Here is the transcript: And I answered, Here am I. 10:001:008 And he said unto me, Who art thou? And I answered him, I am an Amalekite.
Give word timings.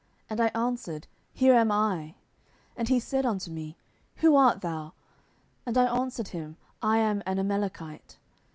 And 0.31 0.41
I 0.41 0.47
answered, 0.55 1.05
Here 1.31 1.53
am 1.53 1.71
I. 1.71 2.15
10:001:008 2.75 2.75
And 2.77 2.89
he 2.89 2.99
said 2.99 3.23
unto 3.23 3.51
me, 3.51 3.77
Who 4.15 4.35
art 4.35 4.61
thou? 4.61 4.93
And 5.63 5.77
I 5.77 5.95
answered 5.95 6.29
him, 6.29 6.57
I 6.81 6.97
am 6.97 7.21
an 7.27 7.37
Amalekite. 7.37 8.17